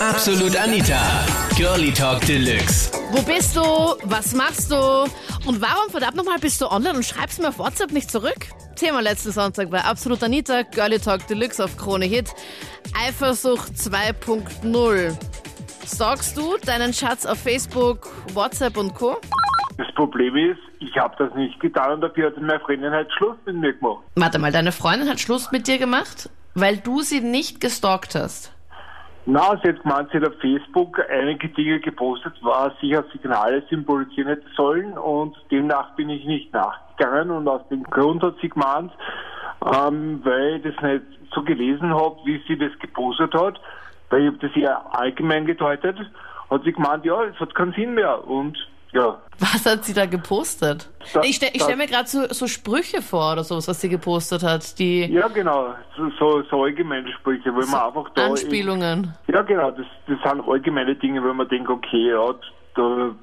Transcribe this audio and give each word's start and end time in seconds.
Absolut 0.00 0.56
Anita. 0.56 1.26
Girlie 1.56 1.92
Talk 1.92 2.20
Deluxe. 2.20 2.92
Wo 3.10 3.20
bist 3.22 3.56
du? 3.56 3.60
Was 4.04 4.32
machst 4.32 4.70
du? 4.70 4.76
Und 4.76 5.60
warum 5.60 5.90
verdammt 5.90 6.14
nochmal 6.14 6.38
bist 6.38 6.60
du 6.60 6.70
online 6.70 6.94
und 6.94 7.04
schreibst 7.04 7.40
mir 7.40 7.48
auf 7.48 7.58
WhatsApp 7.58 7.90
nicht 7.90 8.08
zurück? 8.08 8.46
Thema 8.76 9.00
letzten 9.00 9.32
Sonntag 9.32 9.70
bei 9.70 9.82
Absolut 9.82 10.22
Anita, 10.22 10.62
Girlie 10.62 11.00
Talk 11.00 11.26
Deluxe 11.26 11.64
auf 11.64 11.76
Krone 11.76 12.04
Hit. 12.04 12.28
Eifersucht 12.96 13.72
2.0. 13.72 15.16
Sorgst 15.84 16.36
du 16.36 16.56
deinen 16.58 16.94
Schatz 16.94 17.26
auf 17.26 17.38
Facebook, 17.38 18.08
WhatsApp 18.34 18.76
und 18.76 18.94
Co.? 18.94 19.16
Das 19.78 19.92
Problem 19.96 20.36
ist, 20.36 20.60
ich 20.78 20.96
habe 20.96 21.16
das 21.18 21.34
nicht 21.34 21.58
getan 21.58 21.94
und 21.94 22.02
dafür 22.02 22.28
hat 22.28 22.36
meine 22.36 22.60
Freundin 22.60 22.92
halt 22.92 23.12
Schluss 23.14 23.36
mit 23.46 23.56
mir 23.56 23.72
gemacht. 23.72 24.04
Warte 24.14 24.38
mal, 24.38 24.52
deine 24.52 24.70
Freundin 24.70 25.08
hat 25.08 25.18
Schluss 25.18 25.50
mit 25.50 25.66
dir 25.66 25.78
gemacht, 25.78 26.30
weil 26.54 26.76
du 26.76 27.02
sie 27.02 27.20
nicht 27.20 27.60
gestalkt 27.60 28.14
hast. 28.14 28.52
Na, 29.30 29.60
sie 29.62 29.68
hat 29.68 29.82
gemeint, 29.82 30.08
sie 30.10 30.16
hat 30.16 30.26
auf 30.26 30.40
Facebook 30.40 30.98
einige 31.10 31.50
Dinge 31.50 31.80
gepostet, 31.80 32.32
was 32.40 32.72
sicher 32.80 33.04
Signale 33.12 33.62
symbolisieren 33.68 34.28
hätte 34.28 34.46
sollen 34.56 34.96
und 34.96 35.36
demnach 35.50 35.94
bin 35.96 36.08
ich 36.08 36.24
nicht 36.24 36.50
nachgegangen 36.54 37.32
und 37.32 37.46
aus 37.46 37.60
dem 37.68 37.82
Grund 37.82 38.22
hat 38.22 38.36
sie 38.40 38.48
gemeint, 38.48 38.90
ähm, 39.66 40.22
weil 40.24 40.56
ich 40.56 40.62
das 40.62 40.82
nicht 40.82 41.04
so 41.34 41.42
gelesen 41.42 41.94
habe, 41.94 42.16
wie 42.24 42.42
sie 42.48 42.56
das 42.56 42.72
gepostet 42.78 43.34
hat, 43.34 43.60
weil 44.08 44.22
ich 44.22 44.26
habe 44.28 44.38
das 44.38 44.56
eher 44.56 44.94
allgemein 44.94 45.44
gedeutet, 45.44 45.98
hat 46.48 46.64
sie 46.64 46.72
gemeint, 46.72 47.04
ja, 47.04 47.22
es 47.24 47.38
hat 47.38 47.54
keinen 47.54 47.74
Sinn 47.74 47.92
mehr 47.92 48.26
und 48.26 48.56
ja, 48.92 49.18
Was 49.38 49.66
hat 49.66 49.84
sie 49.84 49.92
da 49.94 50.06
gepostet? 50.06 50.88
Da- 51.12 51.22
ich 51.22 51.36
stelle 51.36 51.52
stell 51.56 51.76
mir 51.76 51.86
gerade 51.86 52.08
so, 52.08 52.26
so 52.32 52.46
Sprüche 52.46 53.02
vor 53.02 53.32
oder 53.32 53.44
sowas, 53.44 53.68
was 53.68 53.80
sie 53.80 53.88
gepostet 53.88 54.42
hat, 54.42 54.78
die 54.78 55.04
ja 55.06 55.28
genau, 55.28 55.74
so, 55.96 56.10
so, 56.18 56.42
so 56.50 56.62
allgemeine 56.64 57.10
Sprüche, 57.12 57.54
weil 57.54 57.66
man 57.66 57.80
einfach 57.80 58.10
da... 58.14 58.26
Anspielungen. 58.26 59.14
Ja, 59.26 59.42
genau, 59.42 59.70
das, 59.70 59.86
das 60.06 60.18
sind 60.22 60.48
allgemeine 60.48 60.94
Dinge, 60.96 61.22
wenn 61.22 61.36
man 61.36 61.48
denkt, 61.48 61.68
okay, 61.68 62.10
ja, 62.10 62.34
da 62.74 63.14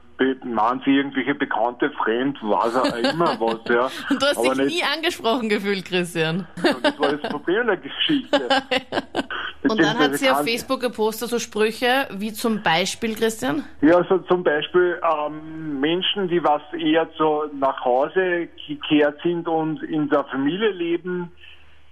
meinen 0.44 0.82
sie 0.86 0.92
irgendwelche 0.92 1.36
bekannte 1.36 1.90
Fremd, 1.92 2.38
was 2.42 2.76
auch 2.76 2.96
immer 3.14 3.40
was, 3.40 3.60
ja. 3.70 3.90
Und 4.10 4.22
du 4.22 4.26
hast 4.26 4.38
Aber 4.38 4.56
dich 4.56 4.66
nicht, 4.66 4.76
nie 4.76 4.84
angesprochen 4.84 5.50
gefühlt, 5.50 5.86
Christian. 5.86 6.48
das 6.82 6.98
war 7.00 7.12
das 7.12 7.30
Problem 7.30 7.68
der 7.68 7.78
Geschichte. 7.78 8.48
Und 9.70 9.80
dann 9.82 9.98
hat 9.98 10.16
sie 10.16 10.30
auf 10.30 10.44
Facebook 10.44 10.80
gepostet 10.82 11.30
so 11.30 11.40
Sprüche, 11.40 12.08
wie 12.12 12.34
zum 12.34 12.62
Beispiel, 12.64 13.16
Christian? 13.16 13.64
Ja, 13.82 14.04
so 14.08 14.18
zum 14.20 14.44
Beispiel 14.44 15.00
ähm, 15.04 15.80
Menschen, 15.80 16.28
die 16.28 16.44
was 16.44 16.62
eher 16.78 17.08
so 17.18 17.46
nach 17.54 17.84
Hause 17.84 18.48
gekehrt 18.68 19.20
sind 19.24 19.48
und 19.48 19.82
in 19.84 20.10
der 20.10 20.24
Familie 20.26 20.70
leben, 20.72 21.32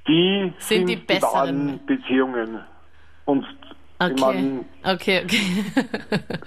die 0.08 0.54
Sind 0.58 0.88
die 0.88 0.96
besseren. 0.98 1.80
Beziehungen. 1.86 2.60
Und 3.26 3.46
ich 3.46 4.12
Okay. 4.12 4.16
meine, 4.20 4.66
Okay, 4.96 5.22
okay. 5.24 5.40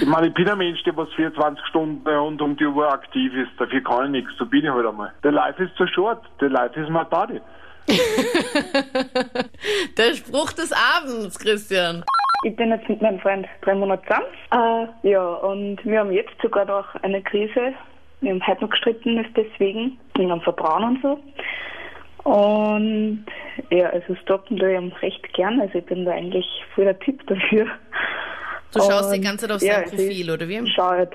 Ich 0.00 0.06
meine, 0.06 0.26
ich 0.26 0.34
bin 0.34 0.48
ein 0.48 0.58
Mensch, 0.58 0.82
der 0.82 0.96
was 0.96 1.08
24 1.14 1.64
Stunden 1.66 2.04
rund 2.08 2.42
um 2.42 2.56
die 2.56 2.66
Uhr 2.66 2.92
aktiv 2.92 3.32
ist. 3.34 3.50
Dafür 3.56 3.80
kann 3.84 4.06
ich 4.06 4.10
nichts. 4.22 4.32
So 4.36 4.44
bin 4.44 4.64
ich 4.64 4.70
halt 4.70 4.84
einmal. 4.84 5.12
Der 5.22 5.30
Life 5.30 5.62
is 5.62 5.70
too 5.78 5.86
short. 5.86 6.20
Der 6.40 6.48
Life 6.50 6.78
is 6.78 6.88
my 6.88 7.04
body. 7.08 7.40
Der 9.96 10.14
Spruch 10.14 10.52
des 10.52 10.72
Abends, 10.72 11.38
Christian. 11.38 12.04
Ich 12.44 12.56
bin 12.56 12.70
jetzt 12.70 12.88
mit 12.88 13.02
meinem 13.02 13.20
Freund 13.20 13.46
drei 13.62 13.74
Monate 13.74 14.02
zusammen. 14.06 14.88
Äh, 15.02 15.10
ja, 15.10 15.22
und 15.22 15.84
wir 15.84 16.00
haben 16.00 16.12
jetzt 16.12 16.32
sogar 16.42 16.64
noch 16.64 16.94
eine 17.02 17.22
Krise. 17.22 17.74
Wir 18.20 18.32
haben 18.32 18.46
heute 18.46 18.62
noch 18.62 18.70
gestritten, 18.70 19.18
ist 19.18 19.36
deswegen, 19.36 19.98
wegen 20.16 20.32
am 20.32 20.40
Vertrauen 20.40 20.84
und 20.84 21.02
so. 21.02 21.20
Und 22.24 23.24
ja, 23.70 23.88
also 23.90 24.14
stoppen 24.16 24.58
tue 24.58 24.72
ich 24.72 25.02
recht 25.02 25.32
gern. 25.32 25.60
Also 25.60 25.78
ich 25.78 25.86
bin 25.86 26.04
da 26.04 26.12
eigentlich 26.12 26.46
voll 26.74 26.84
der 26.84 26.98
Typ 26.98 27.26
dafür. 27.26 27.66
Du 28.72 28.80
schaust 28.80 29.12
die 29.12 29.18
Und, 29.18 29.24
ganze 29.24 29.46
Zeit 29.46 29.56
auf 29.56 29.62
ja, 29.62 29.74
sein 29.74 29.84
also 29.84 29.96
Profil, 29.96 30.30
oder 30.30 30.48
wie? 30.48 30.70
schaue 30.70 30.90
halt 30.90 31.12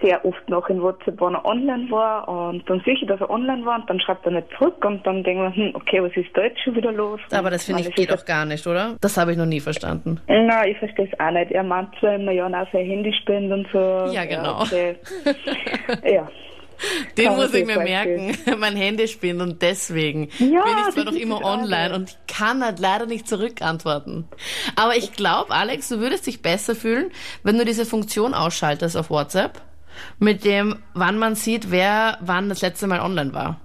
sehr 0.00 0.24
oft 0.24 0.48
noch 0.48 0.68
in 0.68 0.82
WhatsApp, 0.82 1.14
wann 1.18 1.34
er 1.34 1.44
online 1.44 1.90
war. 1.90 2.28
Und 2.28 2.68
dann 2.68 2.80
sehe 2.84 2.94
ich, 2.94 3.06
dass 3.06 3.20
er 3.20 3.30
online 3.30 3.64
war 3.64 3.80
und 3.80 3.88
dann 3.88 4.00
schreibt 4.00 4.24
er 4.26 4.32
nicht 4.32 4.48
zurück. 4.56 4.84
Und 4.84 5.06
dann 5.06 5.22
denke 5.24 5.48
ich 5.48 5.56
mir, 5.56 5.66
hm, 5.66 5.74
okay, 5.74 6.02
was 6.02 6.12
ist 6.16 6.28
da 6.34 6.42
jetzt 6.42 6.60
schon 6.62 6.74
wieder 6.74 6.92
los? 6.92 7.20
Aber 7.32 7.50
das 7.50 7.64
finde 7.64 7.82
ich 7.82 7.94
geht 7.94 8.12
auch 8.12 8.24
gar 8.24 8.44
nicht, 8.44 8.66
oder? 8.66 8.96
Das 9.00 9.16
habe 9.16 9.32
ich 9.32 9.38
noch 9.38 9.46
nie 9.46 9.60
verstanden. 9.60 10.20
Nein, 10.28 10.70
ich 10.70 10.78
verstehe 10.78 11.08
es 11.10 11.20
auch 11.20 11.30
nicht. 11.30 11.50
Er 11.52 11.62
meint 11.62 11.88
zwar 11.98 12.14
immer, 12.14 12.32
ja, 12.32 12.48
na, 12.48 12.66
sein 12.72 12.86
Handy 12.86 13.12
spenden 13.12 13.52
und 13.52 13.68
so. 13.72 13.78
Ja, 14.12 14.24
genau. 14.24 14.62
okay. 14.62 14.96
ja. 16.04 16.28
Den 17.16 17.26
Kann 17.26 17.36
muss 17.36 17.54
ich 17.54 17.66
mir 17.66 17.78
merken. 17.78 18.36
mein 18.58 18.76
Handy 18.76 19.08
spinnt 19.08 19.40
und 19.40 19.62
deswegen 19.62 20.28
Ja, 20.38 20.62
bin 20.62 20.74
ich 20.88 20.94
zwar 20.94 21.04
noch 21.04 21.14
immer 21.14 21.42
online 21.42 21.94
und 21.94 22.10
ich 22.10 22.34
kann 22.34 22.62
halt 22.62 22.78
leider 22.78 23.06
nicht 23.06 23.26
zurückantworten. 23.26 24.28
Aber 24.74 24.96
ich 24.96 25.12
glaube, 25.12 25.52
Alex, 25.52 25.88
du 25.88 26.00
würdest 26.00 26.26
dich 26.26 26.42
besser 26.42 26.74
fühlen, 26.74 27.10
wenn 27.42 27.56
du 27.56 27.64
diese 27.64 27.86
Funktion 27.86 28.34
ausschaltest 28.34 28.96
auf 28.96 29.10
WhatsApp, 29.10 29.62
mit 30.18 30.44
dem, 30.44 30.76
wann 30.94 31.18
man 31.18 31.34
sieht, 31.34 31.70
wer 31.70 32.18
wann 32.20 32.48
das 32.48 32.62
letzte 32.62 32.86
Mal 32.86 33.00
online 33.00 33.32
war. 33.32 33.60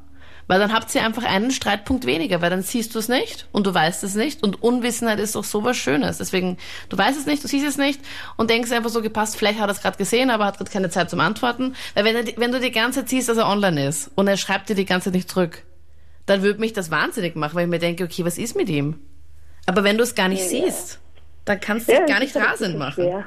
Weil 0.47 0.59
dann 0.59 0.73
habt 0.73 0.93
ihr 0.93 1.05
einfach 1.05 1.23
einen 1.23 1.51
Streitpunkt 1.51 2.05
weniger, 2.05 2.41
weil 2.41 2.49
dann 2.49 2.61
siehst 2.61 2.93
du 2.93 2.99
es 2.99 3.07
nicht 3.07 3.47
und 3.53 3.67
du 3.67 3.73
weißt 3.73 4.03
es 4.03 4.15
nicht 4.15 4.43
und 4.43 4.61
Unwissenheit 4.61 5.19
ist 5.19 5.35
doch 5.35 5.45
sowas 5.45 5.77
Schönes. 5.77 6.17
Deswegen, 6.17 6.57
du 6.89 6.97
weißt 6.97 7.17
es 7.17 7.25
nicht, 7.25 7.41
du 7.41 7.47
siehst 7.47 7.65
es 7.65 7.77
nicht 7.77 8.01
und 8.35 8.49
denkst 8.49 8.71
einfach 8.71 8.89
so 8.89 9.01
gepasst, 9.01 9.37
vielleicht 9.37 9.59
hat 9.59 9.69
er 9.69 9.71
es 9.71 9.81
gerade 9.81 9.97
gesehen, 9.97 10.29
aber 10.29 10.45
hat 10.45 10.57
gerade 10.57 10.69
keine 10.69 10.89
Zeit 10.89 11.09
zum 11.09 11.21
Antworten. 11.21 11.73
Weil 11.93 12.03
wenn, 12.03 12.15
er, 12.17 12.37
wenn 12.37 12.51
du 12.51 12.59
die 12.59 12.71
ganze 12.71 12.99
Zeit 12.99 13.09
siehst, 13.09 13.29
dass 13.29 13.37
er 13.37 13.47
online 13.47 13.87
ist 13.87 14.11
und 14.15 14.27
er 14.27 14.35
schreibt 14.35 14.67
dir 14.67 14.75
die 14.75 14.83
ganze 14.83 15.05
Zeit 15.05 15.13
nicht 15.13 15.29
zurück, 15.29 15.63
dann 16.25 16.41
würde 16.41 16.59
mich 16.59 16.73
das 16.73 16.91
wahnsinnig 16.91 17.37
machen, 17.37 17.55
weil 17.55 17.63
ich 17.63 17.69
mir 17.69 17.79
denke, 17.79 18.03
okay, 18.03 18.25
was 18.25 18.37
ist 18.37 18.55
mit 18.55 18.67
ihm? 18.67 18.99
Aber 19.67 19.85
wenn 19.85 19.97
du 19.97 20.03
es 20.03 20.15
gar 20.15 20.27
nicht 20.27 20.43
siehst, 20.43 20.99
dann 21.45 21.59
kannst 21.59 21.87
du 21.87 21.93
ja 21.93 21.99
dich 21.99 22.09
gar 22.09 22.19
nicht 22.19 22.35
rasend 22.35 22.77
machen. 22.77 23.03
schwer. 23.03 23.25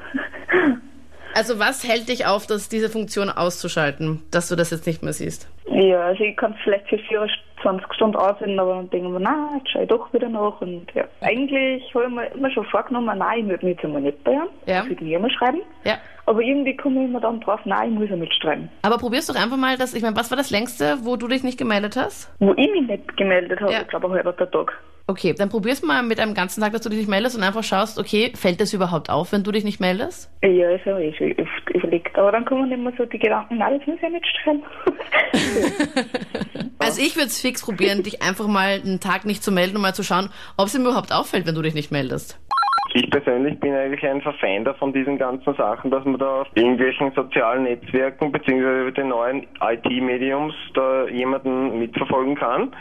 Also 1.35 1.59
was 1.59 1.85
hält 1.87 2.07
dich 2.07 2.25
auf, 2.25 2.47
dass 2.47 2.69
diese 2.69 2.89
Funktion 2.89 3.29
auszuschalten, 3.29 4.21
dass 4.31 4.47
du 4.47 4.55
das 4.55 4.71
jetzt 4.71 4.87
nicht 4.87 5.03
mehr 5.03 5.11
siehst? 5.13 5.49
Ja, 5.69 6.05
also 6.05 6.23
ich 6.23 6.37
kann 6.37 6.53
es 6.53 6.57
vielleicht 6.63 6.87
für 6.87 6.97
24 6.97 7.93
Stunden 7.93 8.15
aussehen, 8.15 8.57
aber 8.57 8.75
dann 8.75 8.89
denke 8.89 9.07
ich 9.07 9.11
mir, 9.13 9.19
nein, 9.19 9.57
jetzt 9.57 9.69
schaue 9.71 9.83
ich 9.83 9.89
doch 9.89 10.13
wieder 10.13 10.29
nach. 10.29 10.61
Und 10.61 10.85
ja, 10.93 11.03
eigentlich 11.21 11.83
habe 11.93 12.05
ich 12.05 12.11
mir 12.11 12.25
immer 12.35 12.49
schon 12.51 12.65
vorgenommen, 12.67 13.17
nein, 13.17 13.39
ich 13.39 13.47
würde 13.49 13.65
mich 13.65 13.75
jetzt 13.75 13.83
einmal 13.83 14.01
nicht 14.01 14.23
bei 14.23 14.31
ihm. 14.31 14.47
Ja. 14.65 14.83
Ich 14.83 14.89
würde 14.89 15.03
mir 15.03 15.17
immer 15.17 15.29
schreiben. 15.29 15.61
Ja. 15.83 15.95
Aber 16.25 16.39
irgendwie 16.41 16.75
komme 16.77 17.03
ich 17.03 17.09
immer 17.09 17.19
dann 17.19 17.41
drauf, 17.41 17.59
nein, 17.65 17.93
ich 17.93 17.99
muss 17.99 18.09
ja 18.09 18.15
mitschreiben. 18.15 18.69
Aber 18.83 18.97
probierst 18.97 19.29
doch 19.29 19.35
einfach 19.35 19.57
mal, 19.57 19.77
dass, 19.77 19.93
ich 19.93 20.01
meine, 20.03 20.15
was 20.15 20.31
war 20.31 20.37
das 20.37 20.51
längste, 20.51 20.99
wo 21.03 21.17
du 21.17 21.27
dich 21.27 21.43
nicht 21.43 21.57
gemeldet 21.57 21.97
hast? 21.97 22.31
Wo 22.39 22.53
ich 22.53 22.71
mich 22.71 22.87
nicht 22.87 23.17
gemeldet 23.17 23.59
habe, 23.59 23.73
Ja. 23.73 23.81
ich 23.81 23.87
glaube, 23.89 24.07
ein 24.07 24.13
halber 24.13 24.35
Tag. 24.37 24.71
Okay, 25.07 25.35
dann 25.37 25.49
probierst 25.49 25.83
mal 25.83 26.01
mit 26.01 26.19
einem 26.19 26.33
ganzen 26.33 26.61
Tag, 26.61 26.73
dass 26.73 26.81
du 26.81 26.89
dich 26.89 26.97
nicht 26.97 27.09
meldest 27.09 27.37
und 27.37 27.43
einfach 27.43 27.63
schaust, 27.63 27.99
okay, 27.99 28.33
fällt 28.35 28.59
das 28.59 28.73
überhaupt 28.73 29.11
auf, 29.11 29.33
wenn 29.33 29.43
du 29.43 29.51
dich 29.51 29.63
nicht 29.63 29.79
meldest? 29.79 30.31
Ja, 30.41 30.69
habe 30.85 31.03
ich 31.03 31.15
schon 31.17 31.31
oft 31.33 31.75
überlegt. 31.75 32.17
Aber 32.17 32.31
dann 32.31 32.43
kommen 32.43 32.71
immer 32.71 32.91
so 32.97 33.05
die 33.05 33.19
Gedanken, 33.19 33.59
nein, 33.59 33.77
das 33.77 33.87
muss 33.87 34.01
ja 34.01 34.09
nicht 34.09 34.25
schreiben. 34.43 34.63
Also 36.77 37.01
ich 37.01 37.15
würde 37.15 37.27
es 37.27 37.41
fix 37.41 37.63
probieren, 37.63 38.03
dich 38.03 38.21
einfach 38.21 38.47
mal 38.47 38.81
einen 38.83 38.99
Tag 38.99 39.25
nicht 39.25 39.43
zu 39.43 39.51
melden 39.51 39.75
und 39.75 39.81
mal 39.81 39.95
zu 39.95 40.03
schauen, 40.03 40.29
ob 40.55 40.67
es 40.67 40.75
ihm 40.75 40.81
überhaupt 40.81 41.11
auffällt, 41.11 41.47
wenn 41.47 41.55
du 41.55 41.63
dich 41.63 41.73
nicht 41.73 41.91
meldest. 41.91 42.37
Ich 42.93 43.09
persönlich 43.09 43.59
bin 43.59 43.73
eigentlich 43.73 44.05
ein 44.05 44.21
Verfeiner 44.21 44.73
von 44.75 44.93
diesen 44.93 45.17
ganzen 45.17 45.53
Sachen, 45.55 45.91
dass 45.91 46.05
man 46.05 46.17
da 46.17 46.41
auf 46.41 46.47
irgendwelchen 46.55 47.11
sozialen 47.11 47.63
Netzwerken 47.63 48.31
beziehungsweise 48.31 48.81
über 48.83 48.91
den 48.91 49.09
neuen 49.09 49.47
IT-Mediums 49.61 50.53
da 50.73 51.05
jemanden 51.09 51.77
mitverfolgen 51.77 52.35
kann. 52.35 52.73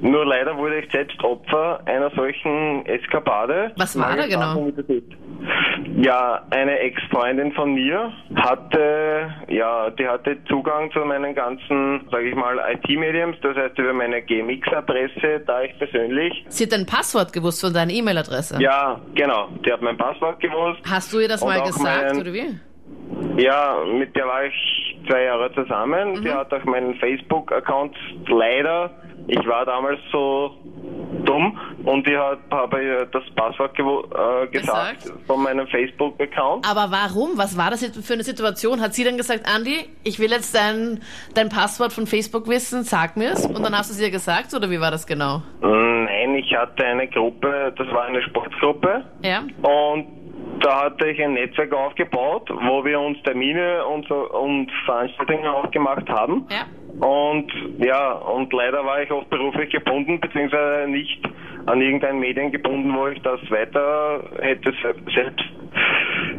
Nur 0.00 0.24
leider 0.24 0.56
wurde 0.56 0.78
ich 0.78 0.90
selbst 0.90 1.22
Opfer 1.22 1.80
einer 1.84 2.10
solchen 2.10 2.86
Eskapade. 2.86 3.72
Was 3.76 3.98
war 3.98 4.16
da 4.16 4.26
genau? 4.26 4.72
Ja, 6.00 6.42
eine 6.50 6.78
Ex-Freundin 6.78 7.52
von 7.52 7.74
mir 7.74 8.12
hatte, 8.36 9.30
ja, 9.48 9.90
die 9.90 10.06
hatte 10.06 10.36
Zugang 10.44 10.92
zu 10.92 11.00
meinen 11.00 11.34
ganzen, 11.34 12.06
sage 12.10 12.28
ich 12.28 12.34
mal, 12.36 12.56
IT-Mediums, 12.74 13.36
das 13.42 13.56
heißt 13.56 13.76
über 13.78 13.92
meine 13.92 14.22
GMX-Adresse, 14.22 15.40
da 15.46 15.62
ich 15.62 15.76
persönlich 15.78 16.44
Sie 16.48 16.64
hat 16.64 16.72
dein 16.72 16.86
Passwort 16.86 17.32
gewusst 17.32 17.60
von 17.60 17.72
deiner 17.74 17.90
E-Mail-Adresse. 17.92 18.60
ja, 18.62 19.00
genau. 19.14 19.48
Die 19.66 19.72
hat 19.72 19.82
mein 19.82 19.96
Passwort 19.96 20.38
gewusst. 20.40 20.80
Hast 20.88 21.12
du 21.12 21.18
ihr 21.18 21.28
das 21.28 21.44
mal 21.44 21.62
gesagt, 21.62 21.82
meinen- 22.12 22.20
oder 22.20 22.32
wie? 22.32 22.60
Ja, 23.42 23.78
mit 23.92 24.14
der 24.14 24.26
war 24.26 24.44
ich 24.44 24.98
zwei 25.08 25.24
Jahre 25.24 25.52
zusammen. 25.54 26.22
Die 26.22 26.30
hat 26.30 26.52
auch 26.52 26.64
meinen 26.64 26.94
Facebook-Account 26.96 27.96
leider. 28.28 28.90
Ich 29.26 29.46
war 29.46 29.64
damals 29.66 29.98
so 30.12 30.54
dumm 31.24 31.58
und 31.84 32.06
ich 32.06 32.16
habe 32.16 32.82
ihr 32.82 33.06
das 33.06 33.22
Passwort 33.34 33.78
äh, 33.78 34.46
gesagt, 34.48 35.02
Gesagt? 35.02 35.26
von 35.26 35.42
meinem 35.42 35.66
Facebook-Account. 35.68 36.68
Aber 36.68 36.90
warum? 36.90 37.36
Was 37.36 37.56
war 37.56 37.70
das 37.70 37.82
jetzt 37.82 38.04
für 38.06 38.14
eine 38.14 38.24
Situation? 38.24 38.80
Hat 38.80 38.94
sie 38.94 39.04
dann 39.04 39.16
gesagt, 39.16 39.42
Andi, 39.46 39.88
ich 40.04 40.18
will 40.18 40.30
jetzt 40.30 40.54
dein, 40.54 41.00
dein 41.34 41.48
Passwort 41.48 41.92
von 41.92 42.06
Facebook 42.06 42.48
wissen, 42.48 42.82
sag 42.82 43.16
mir's. 43.16 43.46
Und 43.46 43.62
dann 43.62 43.76
hast 43.76 43.90
du 43.90 43.94
es 43.94 44.00
ihr 44.00 44.10
gesagt, 44.10 44.54
oder 44.54 44.70
wie 44.70 44.80
war 44.80 44.90
das 44.90 45.06
genau? 45.06 45.42
Nein, 45.60 46.34
ich 46.34 46.54
hatte 46.54 46.84
eine 46.84 47.08
Gruppe, 47.08 47.72
das 47.76 47.86
war 47.88 48.04
eine 48.04 48.22
Sportgruppe. 48.22 49.04
Ja? 49.22 49.40
Und 49.62 50.06
da 50.60 50.84
hatte 50.84 51.08
ich 51.08 51.22
ein 51.22 51.34
Netzwerk 51.34 51.72
aufgebaut, 51.72 52.48
wo 52.50 52.84
wir 52.84 52.98
uns 53.00 53.22
Termine 53.22 53.84
und, 53.86 54.06
so, 54.08 54.28
und 54.30 54.70
Veranstaltungen 54.84 55.46
ausgemacht 55.46 56.08
haben. 56.08 56.46
Ja. 56.50 56.66
Und 57.00 57.52
ja, 57.78 58.12
und 58.12 58.52
leider 58.52 58.84
war 58.84 59.02
ich 59.02 59.10
oft 59.10 59.30
beruflich 59.30 59.70
gebunden, 59.70 60.20
beziehungsweise 60.20 60.88
nicht 60.90 61.20
an 61.66 61.80
irgendein 61.80 62.18
Medien 62.18 62.50
gebunden, 62.50 62.92
wo 62.96 63.06
ich 63.08 63.20
das 63.22 63.38
weiter 63.50 64.22
hätte 64.40 64.72
se- 64.82 64.94
selbst 65.14 65.44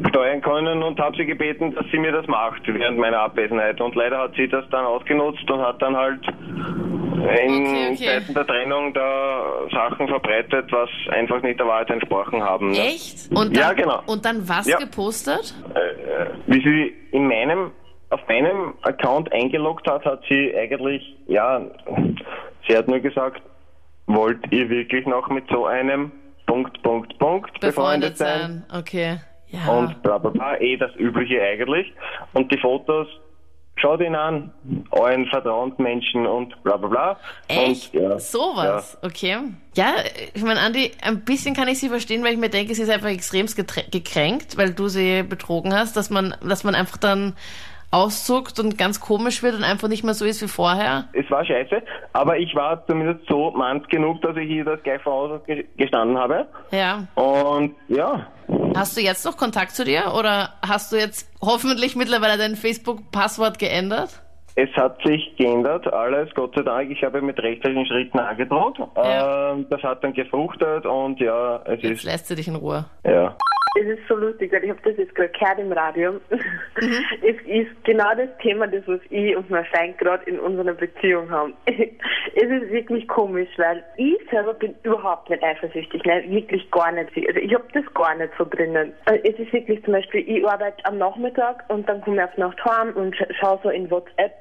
steuern 0.10 0.42
können 0.42 0.82
und 0.84 1.00
habe 1.00 1.16
sie 1.16 1.26
gebeten, 1.26 1.74
dass 1.76 1.86
sie 1.92 2.00
mir 2.00 2.12
das 2.12 2.28
macht 2.28 2.62
während 2.66 2.98
meiner 2.98 3.20
Abwesenheit. 3.20 3.80
Und 3.80 3.96
leider 3.96 4.18
hat 4.20 4.34
sie 4.36 4.48
das 4.48 4.68
dann 4.70 4.86
ausgenutzt 4.86 5.50
und 5.50 5.62
hat 5.62 5.82
dann 5.82 5.96
halt 5.96 6.22
in 6.28 7.66
Okay, 7.66 7.90
okay. 7.94 8.06
Zeiten 8.06 8.34
der 8.34 8.48
Trennung 8.48 8.94
da 8.94 9.44
Sachen 9.72 10.08
verbreitet, 10.08 10.72
was 10.72 10.90
einfach 11.12 11.42
nicht 11.42 11.60
der 11.60 11.68
Wahrheit 11.68 11.90
entsprochen 11.90 12.42
haben. 12.44 12.72
ne? 12.72 12.80
Echt? 12.80 13.30
Und 13.32 13.56
dann, 13.56 13.64
Ja, 13.64 13.74
genau. 13.74 14.02
Und 14.08 14.26
dann 14.26 14.48
was 14.48 14.68
Ja. 14.68 14.78
gepostet? 14.78 15.54
Äh, 15.76 16.26
wie 16.48 16.62
sie 16.62 16.96
in 17.12 17.28
meinem 17.28 17.72
auf 18.10 18.20
meinem 18.28 18.74
Account 18.82 19.32
eingeloggt 19.32 19.88
hat, 19.88 20.06
hat 20.06 20.22
sie 20.28 20.56
eigentlich, 20.56 21.16
ja, 21.28 21.62
sie 22.68 22.76
hat 22.76 22.88
nur 22.88 23.00
gesagt, 23.00 23.42
wollt 24.08 24.40
ihr 24.52 24.70
wirklich 24.70 25.06
noch 25.06 25.30
mit 25.30 25.46
so 25.50 25.66
einem 25.66 26.12
Punkt, 26.48 26.82
Punkt, 26.82 27.18
Punkt 27.20 27.60
Befreundet 27.60 28.18
sein. 28.18 28.66
Okay. 28.74 29.20
Ja. 29.52 29.68
und 29.72 30.04
bla 30.04 30.20
bla 30.20 30.30
bla, 30.30 30.62
eh 30.62 30.78
das 30.78 30.96
Übliche 30.96 31.42
eigentlich. 31.42 31.92
Und 32.34 32.52
die 32.52 32.58
Fotos, 32.60 33.08
schaut 33.78 34.02
ihn 34.02 34.16
an, 34.16 34.52
euren 34.92 35.26
Vertrauensmenschen 35.28 36.28
und 36.28 36.62
bla 36.64 36.78
bla 36.78 36.88
bla. 36.88 37.20
Echt? 37.48 37.96
Und, 37.96 38.02
ja, 38.02 38.20
Sowas, 38.20 38.98
okay. 39.02 39.38
Ja, 39.76 39.94
ich 40.34 40.44
meine, 40.44 40.60
Andi, 40.60 40.92
ein 41.02 41.24
bisschen 41.24 41.56
kann 41.56 41.68
ich 41.68 41.80
sie 41.80 41.90
verstehen, 41.90 42.24
weil 42.24 42.34
ich 42.34 42.40
mir 42.40 42.50
denke, 42.50 42.76
sie 42.76 42.84
ist 42.84 42.90
einfach 42.90 43.10
extremst 43.10 43.56
gekränkt, 43.92 44.58
weil 44.58 44.74
du 44.74 44.88
sie 44.88 45.24
betrogen 45.24 45.74
hast, 45.74 45.96
dass 45.96 46.10
man, 46.10 46.36
dass 46.48 46.64
man 46.64 46.76
einfach 46.76 46.98
dann 46.98 47.36
auszuckt 47.92 48.60
und 48.60 48.78
ganz 48.78 49.00
komisch 49.00 49.42
wird 49.44 49.56
und 49.56 49.64
einfach 49.64 49.88
nicht 49.88 50.04
mehr 50.04 50.14
so 50.14 50.26
ist 50.26 50.42
wie 50.42 50.48
vorher. 50.48 51.06
Es 51.14 51.30
war 51.32 51.44
scheiße, 51.44 51.82
aber 52.14 52.38
ich 52.38 52.54
war 52.56 52.86
zumindest 52.86 53.28
so 53.28 53.52
manns 53.52 53.88
genug, 53.88 54.22
dass 54.22 54.38
ich 54.38 54.50
ihr 54.50 54.66
das 54.66 54.82
gleich 54.84 55.02
voraus 55.02 55.42
ge- 55.48 55.66
gestanden 55.78 56.18
habe. 56.18 56.48
Ja. 56.72 57.08
Und 57.16 57.76
ja, 57.88 58.28
Hast 58.76 58.98
du 58.98 59.02
jetzt 59.02 59.26
noch 59.26 59.38
Kontakt 59.38 59.72
zu 59.72 59.84
dir 59.86 60.14
oder 60.18 60.50
hast 60.68 60.92
du 60.92 60.96
jetzt 60.98 61.30
hoffentlich 61.42 61.96
mittlerweile 61.96 62.38
dein 62.38 62.56
Facebook-Passwort 62.56 63.60
geändert? 63.60 64.22
Es 64.56 64.70
hat 64.76 64.98
sich 65.06 65.36
geändert, 65.38 65.92
alles, 65.94 66.30
Gott 66.34 66.54
sei 66.56 66.64
Dank. 66.64 66.92
Ich 66.92 67.04
habe 67.04 67.22
mit 67.22 67.40
rechtlichen 67.40 67.86
Schritten 67.86 68.20
angedroht. 68.20 68.78
Ja. 68.98 69.52
Ähm, 69.54 69.66
das 69.70 69.82
hat 69.84 70.04
dann 70.04 70.14
gefruchtet 70.14 70.86
und 70.86 71.20
ja, 71.20 71.58
es 71.66 71.82
Jetzt 71.82 72.00
ist, 72.00 72.04
lässt 72.04 72.28
sie 72.28 72.36
dich 72.36 72.48
in 72.48 72.56
Ruhe. 72.56 72.86
ja. 73.06 73.36
Es 73.78 73.86
ist 73.86 74.08
so 74.08 74.16
lustig, 74.16 74.52
weil 74.52 74.64
ich 74.64 74.70
habe 74.72 74.80
das 74.84 74.98
jetzt 74.98 75.14
gerade 75.14 75.30
gehört 75.30 75.60
im 75.60 75.72
Radio. 75.72 76.14
Mhm. 76.14 77.06
Es 77.22 77.36
ist 77.46 77.84
genau 77.86 78.10
das 78.16 78.30
Thema, 78.42 78.68
das 78.68 78.82
was 78.88 79.00
ich 79.12 79.36
und 79.38 79.50
mein 79.50 79.64
Freund 79.66 79.98
gerade 80.00 80.24
in 80.30 80.40
unserer 80.40 80.74
Beziehung 80.74 81.30
haben. 81.30 81.54
Es 82.36 82.44
ist 82.44 82.72
wirklich 82.72 83.08
komisch, 83.08 83.50
weil 83.58 83.84
ich 83.98 84.16
selber 84.30 84.54
bin 84.54 84.74
überhaupt 84.84 85.30
nicht 85.30 85.44
eifersüchtig, 85.44 86.04
ne? 86.06 86.24
wirklich 86.28 86.70
gar 86.72 86.92
nicht. 86.92 87.10
Also 87.28 87.40
ich 87.40 87.54
habe 87.54 87.66
das 87.74 87.84
gar 87.96 88.16
nicht 88.16 88.32
so 88.38 88.46
drinnen. 88.46 88.94
Also 89.06 89.22
Es 89.24 89.38
ist 89.40 89.52
wirklich 89.52 89.84
zum 89.84 89.94
Beispiel, 89.94 90.24
ich 90.30 90.48
arbeite 90.48 90.84
am 90.86 90.98
Nachmittag 91.00 91.64
und 91.70 91.90
dann 91.90 92.02
komme 92.02 92.18
ich 92.18 92.24
auf 92.24 92.38
Nacht 92.38 92.64
heim 92.66 92.94
und 92.96 93.16
scha 93.18 93.26
schaue 93.40 93.60
so 93.64 93.70
in 93.70 93.90
WhatsApp 93.92 94.32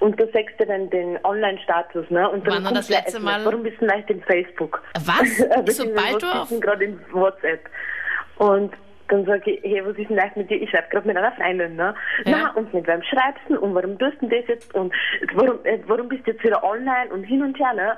und 0.00 0.18
da 0.20 0.26
sagst 0.32 0.58
du 0.60 0.64
dann 0.66 0.88
den 0.90 1.18
Online-Status, 1.24 2.08
ne? 2.10 2.30
Und 2.30 2.46
dann 2.46 2.64
Wann 2.64 2.74
das 2.74 2.88
letzte 2.88 3.20
Mal- 3.20 3.44
Warum 3.44 3.62
bist 3.64 3.80
du 3.80 3.86
nicht 3.86 4.08
in 4.08 4.22
Facebook? 4.22 4.80
Was? 5.04 5.20
Beziehungsweise, 5.64 5.72
Sobald 5.72 6.22
du 6.22 6.26
auf- 6.26 6.60
gerade 6.60 6.84
in 6.84 7.00
WhatsApp? 7.12 7.60
Und 8.36 8.72
dann 9.12 9.26
sage 9.26 9.50
ich, 9.50 9.62
hey, 9.62 9.84
was 9.84 9.96
ist 9.98 10.08
denn 10.08 10.18
eigentlich 10.18 10.36
mit 10.36 10.50
dir? 10.50 10.62
Ich 10.62 10.70
schreibe 10.70 10.88
gerade 10.88 11.06
mit 11.06 11.16
einer 11.16 11.32
Freundin, 11.32 11.76
ne? 11.76 11.94
Ja. 12.24 12.32
Na, 12.32 12.50
und 12.54 12.72
mit 12.72 12.86
wem 12.86 13.02
schreibst 13.02 13.42
du? 13.48 13.60
Und 13.60 13.74
warum 13.74 13.98
tust 13.98 14.16
du 14.22 14.28
das 14.28 14.46
jetzt? 14.48 14.74
Und 14.74 14.92
warum, 15.34 15.58
äh, 15.64 15.78
warum 15.86 16.08
bist 16.08 16.26
du 16.26 16.30
jetzt 16.30 16.42
wieder 16.42 16.64
online 16.64 17.10
und 17.12 17.24
hin 17.24 17.42
und 17.42 17.58
her, 17.58 17.74
ne? 17.74 17.96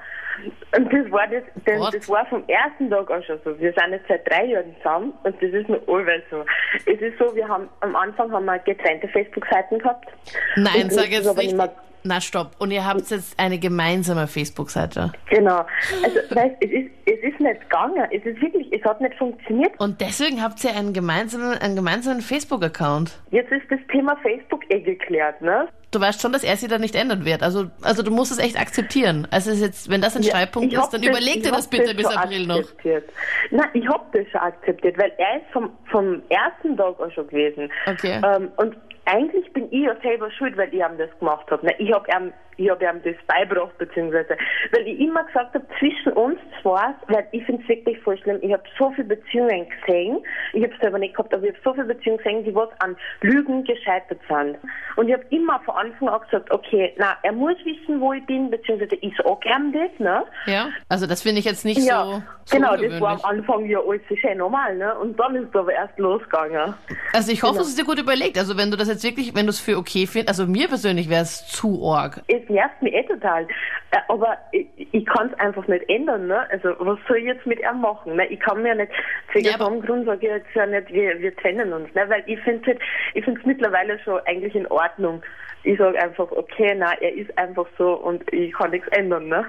Und 0.76 0.92
das 0.92 1.10
war 1.12 1.28
das, 1.28 1.44
denn, 1.66 1.78
What? 1.78 1.94
das 1.94 2.08
war 2.08 2.26
vom 2.26 2.42
ersten 2.48 2.90
Tag 2.90 3.08
auch 3.10 3.22
schon 3.22 3.38
so. 3.44 3.58
Wir 3.60 3.72
sind 3.72 3.92
jetzt 3.92 4.08
seit 4.08 4.28
drei 4.28 4.46
Jahren 4.46 4.74
zusammen 4.78 5.12
und 5.22 5.40
das 5.40 5.50
ist 5.52 5.68
noch 5.68 5.86
allweil 5.86 6.22
so. 6.30 6.44
Es 6.86 7.00
ist 7.00 7.16
so, 7.18 7.34
wir 7.36 7.46
haben, 7.46 7.68
am 7.80 7.94
Anfang 7.94 8.32
haben 8.32 8.46
wir 8.46 8.58
getrennte 8.58 9.06
Facebook-Seiten 9.08 9.78
gehabt. 9.78 10.08
Nein, 10.56 10.90
sag 10.90 11.04
das 11.04 11.10
jetzt 11.10 11.28
aber 11.28 11.42
nicht. 11.42 11.56
Na 12.06 12.20
stopp. 12.20 12.52
Und 12.58 12.70
ihr 12.70 12.84
habt 12.86 13.10
jetzt 13.10 13.38
eine 13.40 13.58
gemeinsame 13.58 14.26
Facebook-Seite. 14.26 15.12
Genau. 15.30 15.64
Also, 16.02 16.18
weißt, 16.36 16.56
es 16.60 16.70
ist, 16.70 16.90
es 17.06 17.32
ist 17.32 17.40
nicht 17.40 17.60
gegangen. 17.62 18.06
Es 18.12 18.22
ist 18.26 18.40
wirklich, 18.42 18.70
es 18.72 18.84
hat 18.84 19.00
nicht 19.00 19.14
funktioniert. 19.16 19.72
Und 19.80 20.00
deswegen 20.02 20.42
habt 20.42 20.62
ihr 20.64 20.74
einen 20.76 20.92
gemeinsamen, 20.92 21.56
einen 21.58 21.76
gemeinsamen 21.76 22.20
Facebook-Account. 22.20 23.12
Jetzt 23.30 23.50
ist 23.52 23.62
das 23.70 23.78
Thema 23.90 24.16
Facebook 24.22 24.62
eh 24.70 24.80
geklärt, 24.80 25.40
ne? 25.40 25.66
Du 25.92 26.00
weißt 26.00 26.20
schon, 26.20 26.32
dass 26.32 26.42
er 26.44 26.56
sie 26.56 26.66
da 26.68 26.76
nicht 26.78 26.94
ändern 26.96 27.24
wird. 27.24 27.42
Also, 27.42 27.70
also 27.80 28.02
du 28.02 28.10
musst 28.10 28.32
es 28.32 28.38
echt 28.38 28.60
akzeptieren. 28.60 29.26
Also 29.30 29.50
es 29.50 29.56
ist 29.58 29.62
jetzt, 29.62 29.88
wenn 29.90 30.02
das 30.02 30.16
ein 30.16 30.24
Streitpunkt 30.24 30.72
ich 30.72 30.76
hab 30.76 30.86
ist, 30.86 30.92
dann 30.92 31.00
das- 31.02 31.10
überleg 31.10 31.42
dir 31.42 31.52
das 31.52 31.68
bitte 31.68 31.94
bis 31.94 32.06
schon 32.06 32.16
April 32.18 32.46
noch. 32.46 32.58
akzeptiert. 32.58 33.04
Nein, 33.50 33.68
ich 33.74 33.88
hab 33.88 34.12
das 34.12 34.26
schon 34.30 34.40
akzeptiert, 34.40 34.98
weil 34.98 35.12
er 35.18 35.36
ist 35.36 35.46
vom, 35.52 35.70
vom 35.90 36.20
ersten 36.28 36.76
Tag 36.76 36.98
auch 37.00 37.10
schon 37.12 37.28
gewesen. 37.28 37.70
Okay. 37.86 38.20
Ähm, 38.24 38.50
und 38.56 38.76
eigentlich 39.06 39.52
bin 39.52 39.66
ich 39.70 39.84
ja 39.84 39.96
selber 40.02 40.30
schuld, 40.30 40.56
weil 40.56 40.68
ich 40.68 40.80
ihm 40.80 40.98
das 40.98 41.10
gemacht 41.18 41.50
habe. 41.50 41.74
Ich 41.78 41.92
habe 41.92 42.06
ihm, 42.10 42.32
ich 42.56 42.70
hab 42.70 42.80
ihm 42.80 43.02
das 43.02 43.14
beigebracht, 43.26 43.76
beziehungsweise, 43.78 44.36
weil 44.72 44.86
ich 44.86 45.00
immer 45.00 45.24
gesagt 45.24 45.54
habe, 45.54 45.66
zwischen 45.78 46.12
uns 46.12 46.38
zwei, 46.62 46.94
weil 47.08 47.26
ich 47.32 47.44
finde 47.44 47.62
es 47.62 47.68
wirklich 47.68 47.98
voll 48.00 48.18
schlimm, 48.18 48.38
ich 48.42 48.52
habe 48.52 48.62
so 48.78 48.90
viele 48.92 49.08
Beziehungen 49.08 49.66
gesehen, 49.68 50.20
ich 50.52 50.62
habe 50.62 50.72
es 50.72 50.80
selber 50.80 50.98
nicht 50.98 51.14
gehabt, 51.14 51.34
aber 51.34 51.44
ich 51.44 51.50
habe 51.50 51.60
so 51.64 51.74
viele 51.74 51.94
Beziehungen 51.94 52.18
gesehen, 52.18 52.44
die 52.44 52.54
was 52.54 52.68
an 52.80 52.96
Lügen 53.20 53.64
gescheitert 53.64 54.20
sind. 54.28 54.56
Und 54.96 55.08
ich 55.08 55.14
habe 55.14 55.24
immer 55.30 55.60
von 55.60 55.74
Anfang 55.74 56.08
an 56.08 56.20
gesagt, 56.22 56.50
okay, 56.50 56.94
na, 56.96 57.16
er 57.22 57.32
muss 57.32 57.56
wissen, 57.64 58.00
wo 58.00 58.12
ich 58.12 58.24
bin, 58.26 58.50
beziehungsweise 58.50 58.96
ich 58.96 59.14
sag 59.16 59.44
ihm 59.44 59.72
das, 59.72 59.90
ne? 59.98 60.24
Ja? 60.46 60.68
Also 60.88 61.06
das 61.06 61.22
finde 61.22 61.40
ich 61.40 61.44
jetzt 61.44 61.64
nicht 61.64 61.80
Ja, 61.80 62.04
so, 62.04 62.22
so 62.46 62.56
genau, 62.56 62.76
das 62.76 63.00
war 63.00 63.12
am 63.12 63.24
Anfang 63.38 63.64
ja 63.66 63.78
alles 63.80 64.02
schön 64.20 64.38
normal, 64.38 64.76
ne? 64.76 64.94
Und 64.98 65.18
dann 65.18 65.34
ist 65.36 65.48
es 65.48 65.54
aber 65.54 65.72
erst 65.72 65.98
losgegangen. 65.98 66.74
Also 67.12 67.32
ich 67.32 67.42
hoffe, 67.42 67.52
Genau. 67.54 67.62
es 67.62 67.68
ist 67.68 67.78
dir 67.78 67.84
gut 67.84 67.98
überlegt. 67.98 68.36
Also 68.38 68.56
wenn 68.56 68.70
du 68.70 68.76
das 68.76 68.88
jetzt 68.88 69.02
wirklich, 69.04 69.34
wenn 69.34 69.46
du 69.46 69.50
es 69.50 69.60
für 69.60 69.76
okay 69.78 70.06
findest, 70.06 70.28
also 70.40 70.46
mir 70.50 70.68
persönlich 70.68 71.08
wäre 71.08 71.22
es 71.22 71.46
zu 71.46 71.82
arg. 71.90 72.20
Es 72.28 72.48
nervt 72.50 72.82
mich 72.82 72.92
eh 72.92 73.02
total. 73.04 73.44
Äh, 73.90 73.98
Aber 74.08 74.36
ich, 74.52 74.66
ich 74.76 75.06
kann 75.06 75.30
es 75.32 75.38
einfach 75.40 75.66
nicht 75.68 75.88
ändern, 75.88 76.26
ne? 76.26 76.46
Also 76.50 76.70
was 76.80 76.98
soll 77.08 77.16
ich 77.18 77.24
jetzt 77.24 77.46
mit 77.46 77.60
ihm 77.60 77.80
machen? 77.80 78.16
Ne? 78.16 78.26
Ich 78.26 78.40
kann 78.40 78.62
mir 78.62 78.74
nicht, 78.74 78.92
zu 79.32 79.38
Ja, 79.38 79.56
dem 79.56 79.80
Grund 79.80 80.04
sage 80.06 80.26
ich 80.26 80.32
jetzt 80.32 80.54
ja 80.54 80.66
nicht, 80.66 80.92
wir, 80.92 81.18
wir 81.20 81.34
trennen 81.36 81.72
uns, 81.72 81.92
ne? 81.94 82.04
Weil 82.08 82.22
ich 82.26 82.38
finde 82.40 82.66
halt, 82.66 82.78
ich 83.14 83.24
finde 83.24 83.40
es 83.40 83.46
mittlerweile 83.46 83.98
schon 84.00 84.20
eigentlich 84.26 84.54
in 84.54 84.66
Ordnung. 84.66 85.22
Ich 85.66 85.78
sage 85.78 85.98
einfach, 86.02 86.30
okay, 86.30 86.74
na, 86.76 86.92
er 87.00 87.14
ist 87.14 87.36
einfach 87.38 87.66
so 87.78 87.94
und 87.94 88.22
ich 88.34 88.52
kann 88.52 88.70
nichts 88.70 88.86
ändern, 88.88 89.28
ne? 89.28 89.46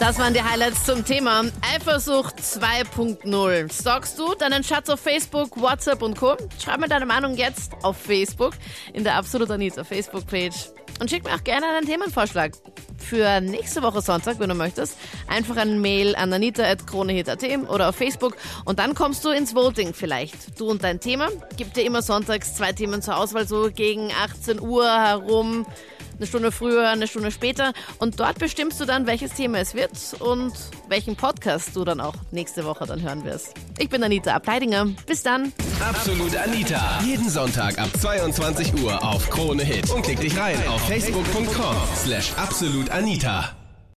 Das 0.00 0.18
waren 0.18 0.34
die 0.34 0.42
Highlights 0.42 0.84
zum 0.84 1.04
Thema 1.04 1.44
Eifersucht 1.74 2.38
2.0. 2.40 3.72
Stalkst 3.72 4.18
du 4.18 4.34
deinen 4.34 4.64
Schatz 4.64 4.90
auf 4.90 5.00
Facebook, 5.00 5.60
WhatsApp 5.60 6.02
und 6.02 6.18
Co? 6.18 6.36
Schreib 6.62 6.80
mir 6.80 6.88
deine 6.88 7.06
Meinung 7.06 7.36
jetzt 7.36 7.72
auf 7.82 7.96
Facebook 7.96 8.54
in 8.92 9.04
der 9.04 9.14
Absolut 9.14 9.50
Anita 9.50 9.84
Facebook-Page. 9.84 10.70
Und 11.00 11.10
schick 11.10 11.24
mir 11.24 11.34
auch 11.34 11.42
gerne 11.42 11.66
einen 11.66 11.86
Themenvorschlag 11.86 12.52
für 12.98 13.40
nächste 13.40 13.82
Woche 13.82 14.00
Sonntag, 14.00 14.38
wenn 14.38 14.48
du 14.48 14.54
möchtest. 14.54 14.96
Einfach 15.28 15.56
ein 15.56 15.80
Mail 15.80 16.14
an 16.16 16.32
anita.kronehit.at 16.32 17.44
oder 17.68 17.88
auf 17.88 17.96
Facebook 17.96 18.36
und 18.64 18.78
dann 18.78 18.94
kommst 18.94 19.24
du 19.24 19.30
ins 19.30 19.54
Voting 19.54 19.94
vielleicht. 19.94 20.58
Du 20.58 20.68
und 20.68 20.82
dein 20.82 21.00
Thema. 21.00 21.28
Gibt 21.56 21.76
dir 21.76 21.84
immer 21.84 22.02
sonntags 22.02 22.54
zwei 22.54 22.72
Themen 22.72 23.02
zur 23.02 23.16
Auswahl, 23.16 23.46
so 23.46 23.70
gegen 23.72 24.10
18 24.12 24.60
Uhr 24.60 24.88
herum 24.88 25.66
eine 26.16 26.26
Stunde 26.26 26.52
früher, 26.52 26.88
eine 26.88 27.06
Stunde 27.06 27.30
später. 27.30 27.72
Und 27.98 28.20
dort 28.20 28.38
bestimmst 28.38 28.80
du 28.80 28.84
dann, 28.84 29.06
welches 29.06 29.32
Thema 29.32 29.58
es 29.58 29.74
wird 29.74 29.92
und 30.20 30.52
welchen 30.88 31.16
Podcast 31.16 31.74
du 31.74 31.84
dann 31.84 32.00
auch 32.00 32.14
nächste 32.30 32.64
Woche 32.64 32.86
dann 32.86 33.02
hören 33.02 33.24
wirst. 33.24 33.54
Ich 33.78 33.88
bin 33.88 34.02
Anita 34.02 34.34
Ableidinger. 34.34 34.86
Bis 35.06 35.22
dann. 35.22 35.52
Absolut 35.80 36.36
Anita. 36.36 37.00
Jeden 37.04 37.28
Sonntag 37.28 37.78
ab 37.78 37.88
22 38.00 38.82
Uhr 38.82 39.02
auf 39.02 39.28
Krone 39.30 39.62
Hit. 39.62 39.90
Und 39.90 40.02
klick 40.02 40.20
dich 40.20 40.36
rein 40.38 40.56
auf 40.68 40.80
facebook.com 40.88 41.76
slash 41.96 42.32
absolutanita. 42.36 43.63